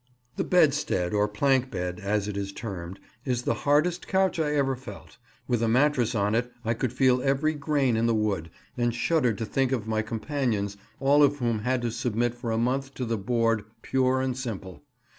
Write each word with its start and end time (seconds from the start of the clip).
The 0.35 0.43
bedstead, 0.43 1.13
or 1.13 1.27
"plank 1.27 1.69
bed," 1.69 1.99
as 1.99 2.27
it 2.27 2.35
is 2.35 2.51
termed, 2.51 2.99
is 3.23 3.43
the 3.43 3.53
hardest 3.53 4.07
couch 4.07 4.39
I 4.39 4.55
ever 4.55 4.75
felt; 4.75 5.19
with 5.47 5.61
a 5.61 5.67
mattress 5.67 6.15
on 6.15 6.33
it 6.33 6.51
I 6.65 6.73
could 6.73 6.91
feel 6.91 7.21
every 7.21 7.53
grain 7.53 7.95
in 7.95 8.07
the 8.07 8.15
wood, 8.15 8.49
and 8.75 8.95
shuddered 8.95 9.37
to 9.37 9.45
think 9.45 9.71
of 9.71 9.85
my 9.87 10.01
companions, 10.01 10.75
all 10.99 11.21
of 11.21 11.37
whom 11.37 11.59
had 11.59 11.83
to 11.83 11.91
submit 11.91 12.33
for 12.33 12.49
a 12.49 12.57
month 12.57 12.95
to 12.95 13.05
the 13.05 13.15
board 13.19 13.63
"pure 13.83 14.21
and 14.21 14.35
simple." 14.35 14.81